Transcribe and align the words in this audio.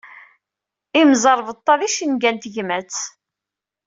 Imẓerbeḍḍa 1.01 1.73
d 1.79 1.81
icenga 1.87 2.29
n 2.31 2.37
tegmat. 2.43 2.95